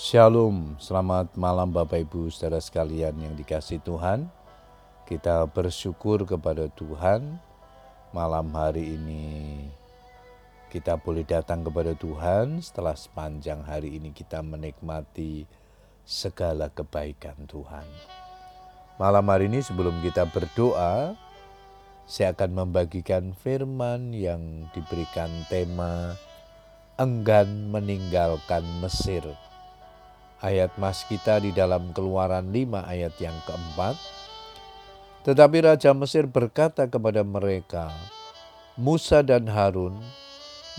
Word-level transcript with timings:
Shalom, 0.00 0.80
selamat 0.80 1.36
malam 1.36 1.76
Bapak 1.76 2.08
Ibu 2.08 2.32
saudara 2.32 2.56
sekalian 2.56 3.20
yang 3.20 3.36
dikasih 3.36 3.84
Tuhan. 3.84 4.32
Kita 5.04 5.44
bersyukur 5.44 6.24
kepada 6.24 6.72
Tuhan 6.72 7.36
malam 8.08 8.48
hari 8.56 8.96
ini 8.96 9.60
kita 10.72 10.96
boleh 10.96 11.20
datang 11.28 11.60
kepada 11.60 11.92
Tuhan 11.92 12.64
setelah 12.64 12.96
sepanjang 12.96 13.60
hari 13.60 14.00
ini 14.00 14.08
kita 14.16 14.40
menikmati 14.40 15.44
segala 16.08 16.72
kebaikan 16.72 17.36
Tuhan. 17.44 17.84
Malam 18.96 19.28
hari 19.28 19.52
ini 19.52 19.60
sebelum 19.60 20.00
kita 20.00 20.24
berdoa, 20.32 21.12
saya 22.08 22.32
akan 22.32 22.56
membagikan 22.56 23.36
firman 23.36 24.16
yang 24.16 24.64
diberikan 24.72 25.28
tema 25.52 26.16
enggan 26.96 27.68
meninggalkan 27.68 28.64
Mesir 28.80 29.28
ayat 30.40 30.72
mas 30.80 31.04
kita 31.06 31.40
di 31.40 31.52
dalam 31.52 31.92
keluaran 31.92 32.48
5 32.52 32.84
ayat 32.84 33.14
yang 33.20 33.36
keempat. 33.44 33.96
Tetapi 35.20 35.56
Raja 35.68 35.92
Mesir 35.92 36.24
berkata 36.24 36.88
kepada 36.88 37.20
mereka, 37.20 37.92
Musa 38.80 39.20
dan 39.20 39.44
Harun, 39.52 40.00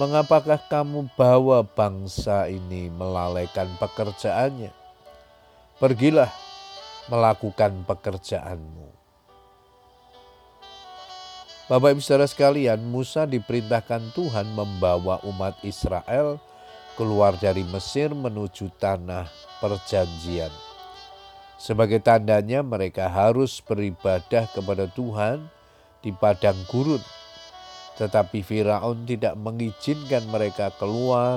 mengapakah 0.00 0.56
kamu 0.56 1.12
bawa 1.12 1.60
bangsa 1.60 2.48
ini 2.48 2.88
melalaikan 2.88 3.68
pekerjaannya? 3.76 4.72
Pergilah 5.76 6.32
melakukan 7.12 7.84
pekerjaanmu. 7.84 8.88
Bapak 11.70 11.94
ibu 11.94 12.02
saudara 12.02 12.26
sekalian, 12.26 12.82
Musa 12.82 13.28
diperintahkan 13.28 14.10
Tuhan 14.16 14.50
membawa 14.58 15.22
umat 15.22 15.54
Israel 15.62 16.42
keluar 16.94 17.36
dari 17.38 17.62
Mesir 17.66 18.10
menuju 18.14 18.72
tanah 18.78 19.28
perjanjian. 19.60 20.52
Sebagai 21.60 22.00
tandanya 22.00 22.64
mereka 22.64 23.12
harus 23.12 23.60
beribadah 23.60 24.48
kepada 24.48 24.88
Tuhan 24.88 25.44
di 26.00 26.08
padang 26.08 26.56
gurun. 26.72 27.04
Tetapi 28.00 28.40
Firaun 28.40 29.04
tidak 29.04 29.36
mengizinkan 29.36 30.24
mereka 30.32 30.72
keluar 30.80 31.36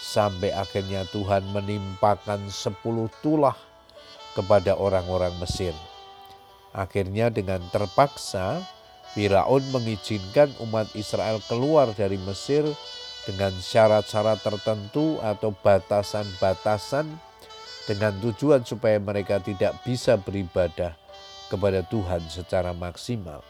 sampai 0.00 0.48
akhirnya 0.48 1.04
Tuhan 1.12 1.44
menimpakan 1.52 2.48
sepuluh 2.48 3.12
tulah 3.20 3.56
kepada 4.32 4.80
orang-orang 4.80 5.36
Mesir. 5.36 5.76
Akhirnya 6.72 7.28
dengan 7.28 7.60
terpaksa 7.68 8.64
Firaun 9.12 9.62
mengizinkan 9.70 10.50
umat 10.64 10.88
Israel 10.96 11.38
keluar 11.46 11.92
dari 11.92 12.18
Mesir 12.24 12.64
dengan 13.24 13.52
syarat-syarat 13.52 14.40
tertentu 14.44 15.20
atau 15.24 15.52
batasan-batasan 15.52 17.08
dengan 17.84 18.12
tujuan 18.20 18.64
supaya 18.64 18.96
mereka 19.00 19.40
tidak 19.40 19.76
bisa 19.84 20.16
beribadah 20.16 20.96
kepada 21.48 21.84
Tuhan 21.84 22.24
secara 22.28 22.72
maksimal. 22.72 23.44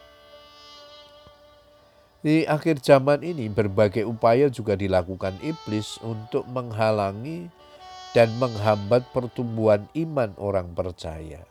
Di 2.25 2.41
akhir 2.49 2.81
zaman 2.81 3.21
ini 3.21 3.53
berbagai 3.53 4.01
upaya 4.01 4.49
juga 4.49 4.73
dilakukan 4.73 5.37
iblis 5.45 6.01
untuk 6.01 6.49
menghalangi 6.49 7.53
dan 8.17 8.33
menghambat 8.41 9.05
pertumbuhan 9.13 9.85
iman 9.93 10.33
orang 10.41 10.73
percaya. 10.73 11.45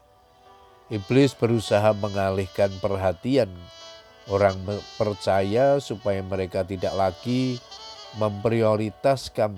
Iblis 0.91 1.33
berusaha 1.39 1.95
mengalihkan 1.95 2.75
perhatian 2.83 3.49
orang 4.29 4.57
percaya 4.99 5.79
supaya 5.79 6.21
mereka 6.25 6.67
tidak 6.67 6.93
lagi 6.97 7.63
memprioritaskan 8.19 9.57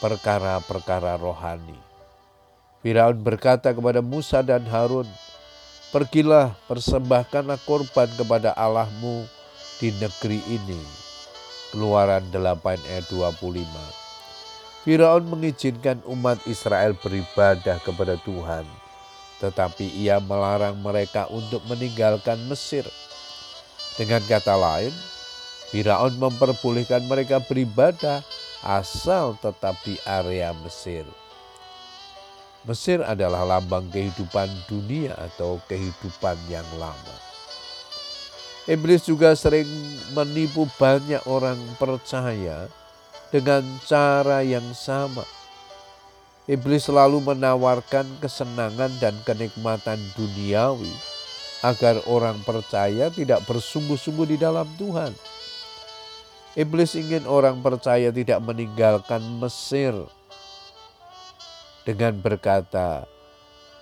perkara-perkara 0.00 1.16
rohani. 1.16 1.76
Firaun 2.84 3.16
berkata 3.16 3.72
kepada 3.72 4.04
Musa 4.04 4.44
dan 4.44 4.64
Harun, 4.68 5.08
Pergilah 5.94 6.58
persembahkanlah 6.66 7.62
korban 7.62 8.10
kepada 8.18 8.50
Allahmu 8.58 9.24
di 9.78 9.94
negeri 10.02 10.42
ini. 10.50 10.82
Keluaran 11.70 12.34
8 12.34 12.90
ayat 12.90 13.06
25. 13.14 13.62
Firaun 14.82 15.24
mengizinkan 15.30 16.02
umat 16.10 16.42
Israel 16.50 16.98
beribadah 16.98 17.78
kepada 17.80 18.18
Tuhan, 18.26 18.66
tetapi 19.38 19.86
ia 19.96 20.18
melarang 20.18 20.76
mereka 20.82 21.30
untuk 21.30 21.62
meninggalkan 21.70 22.42
Mesir. 22.50 22.84
Dengan 23.94 24.20
kata 24.26 24.58
lain, 24.58 24.90
Firaun 25.74 26.14
memperbolehkan 26.22 27.02
mereka 27.10 27.42
beribadah 27.42 28.22
asal 28.62 29.34
tetap 29.42 29.74
di 29.82 29.98
area 30.06 30.54
Mesir. 30.62 31.02
Mesir 32.62 33.02
adalah 33.02 33.42
lambang 33.42 33.90
kehidupan 33.90 34.46
dunia 34.70 35.18
atau 35.18 35.58
kehidupan 35.66 36.38
yang 36.46 36.62
lama. 36.78 37.16
Iblis 38.70 39.02
juga 39.02 39.34
sering 39.34 39.66
menipu 40.14 40.70
banyak 40.78 41.26
orang 41.26 41.58
percaya 41.74 42.70
dengan 43.34 43.66
cara 43.82 44.46
yang 44.46 44.78
sama. 44.78 45.26
Iblis 46.46 46.86
selalu 46.86 47.18
menawarkan 47.34 48.22
kesenangan 48.22 48.94
dan 49.02 49.18
kenikmatan 49.26 49.98
duniawi 50.14 50.94
agar 51.66 51.98
orang 52.06 52.38
percaya 52.46 53.10
tidak 53.10 53.42
bersungguh-sungguh 53.50 54.30
di 54.30 54.38
dalam 54.38 54.70
Tuhan 54.78 55.33
Iblis 56.54 56.94
ingin 56.94 57.26
orang 57.26 57.58
percaya 57.66 58.14
tidak 58.14 58.38
meninggalkan 58.38 59.18
Mesir 59.42 59.90
dengan 61.82 62.14
berkata, 62.14 63.10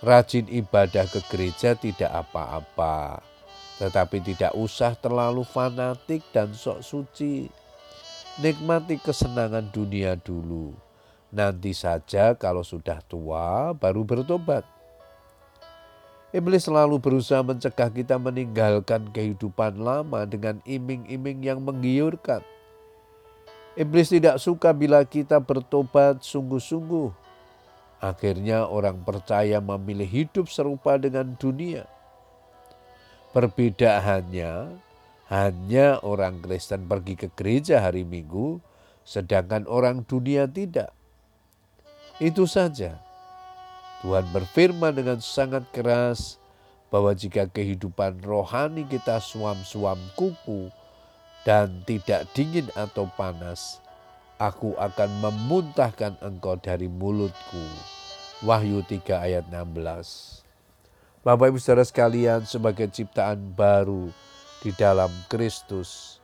rajin 0.01 0.49
ibadah 0.49 1.05
ke 1.05 1.21
gereja 1.29 1.77
tidak 1.77 2.09
apa-apa, 2.09 3.21
tetapi 3.77 4.25
tidak 4.25 4.57
usah 4.57 4.97
terlalu 4.97 5.45
fanatik 5.45 6.25
dan 6.33 6.49
sok 6.49 6.81
suci. 6.81 7.45
Nikmati 8.41 8.97
kesenangan 8.97 9.69
dunia 9.69 10.17
dulu. 10.17 10.73
Nanti 11.29 11.77
saja 11.77 12.33
kalau 12.33 12.65
sudah 12.65 13.05
tua 13.05 13.77
baru 13.77 14.01
bertobat. 14.01 14.65
Iblis 16.33 16.65
selalu 16.65 16.97
berusaha 16.97 17.45
mencegah 17.45 17.93
kita 17.93 18.17
meninggalkan 18.17 19.13
kehidupan 19.13 19.77
lama 19.77 20.25
dengan 20.25 20.57
iming-iming 20.65 21.45
yang 21.45 21.61
menggiurkan. 21.61 22.41
Iblis 23.73 24.13
tidak 24.13 24.37
suka 24.37 24.69
bila 24.69 25.01
kita 25.01 25.41
bertobat 25.41 26.21
sungguh-sungguh. 26.21 27.09
Akhirnya 27.97 28.69
orang 28.69 29.01
percaya 29.01 29.57
memilih 29.57 30.05
hidup 30.05 30.45
serupa 30.45 30.99
dengan 31.01 31.33
dunia. 31.39 31.89
Perbedaannya 33.33 34.77
hanya 35.33 35.97
orang 36.05 36.37
Kristen 36.45 36.85
pergi 36.85 37.17
ke 37.17 37.33
gereja 37.33 37.81
hari 37.81 38.05
Minggu, 38.05 38.61
sedangkan 39.01 39.65
orang 39.65 40.05
dunia 40.05 40.45
tidak. 40.45 40.93
Itu 42.21 42.45
saja. 42.45 43.01
Tuhan 44.05 44.29
berfirman 44.29 44.93
dengan 44.93 45.17
sangat 45.17 45.65
keras 45.73 46.37
bahwa 46.93 47.09
jika 47.17 47.49
kehidupan 47.49 48.21
rohani 48.21 48.85
kita 48.85 49.17
suam-suam 49.17 49.97
kuku, 50.13 50.69
dan 51.43 51.83
tidak 51.83 52.27
dingin 52.31 52.67
atau 52.75 53.07
panas, 53.19 53.83
aku 54.39 54.75
akan 54.79 55.09
memuntahkan 55.19 56.15
engkau 56.23 56.55
dari 56.59 56.87
mulutku. 56.87 57.63
Wahyu 58.43 58.83
3 58.83 59.23
ayat 59.23 59.45
16. 59.47 60.43
Bapak 61.23 61.55
Ibu 61.55 61.59
Saudara 61.59 61.87
sekalian 61.87 62.43
sebagai 62.43 62.91
ciptaan 62.91 63.55
baru 63.55 64.11
di 64.59 64.75
dalam 64.75 65.07
Kristus, 65.31 66.19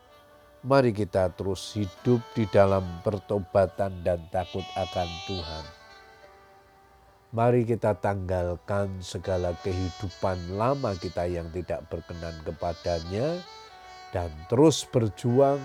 mari 0.59 0.91
kita 0.91 1.31
terus 1.31 1.71
hidup 1.71 2.19
di 2.35 2.43
dalam 2.51 2.83
pertobatan 3.03 4.03
dan 4.03 4.19
takut 4.27 4.63
akan 4.75 5.09
Tuhan. 5.27 5.65
Mari 7.29 7.61
kita 7.61 7.95
tanggalkan 7.95 9.05
segala 9.05 9.55
kehidupan 9.63 10.59
lama 10.59 10.97
kita 10.97 11.29
yang 11.29 11.47
tidak 11.53 11.85
berkenan 11.87 12.35
kepadanya, 12.43 13.39
dan 14.09 14.29
terus 14.49 14.85
berjuang 14.89 15.61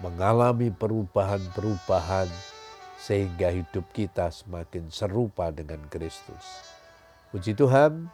mengalami 0.00 0.72
perubahan-perubahan 0.72 2.30
sehingga 3.00 3.48
hidup 3.52 3.84
kita 3.96 4.28
semakin 4.28 4.92
serupa 4.92 5.48
dengan 5.48 5.80
Kristus. 5.88 6.64
Puji 7.32 7.56
Tuhan, 7.56 8.10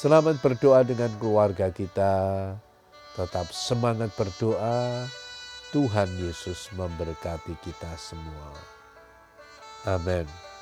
selamat 0.00 0.40
berdoa 0.40 0.80
dengan 0.86 1.12
keluarga 1.20 1.68
kita. 1.68 2.14
Tetap 3.14 3.50
semangat 3.52 4.10
berdoa. 4.16 5.06
Tuhan 5.74 6.06
Yesus 6.22 6.70
memberkati 6.78 7.58
kita 7.66 7.98
semua. 7.98 8.54
Amin. 9.90 10.53